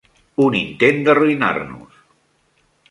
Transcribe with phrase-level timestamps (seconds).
[0.45, 2.03] Un intent d'arruïnar-nos!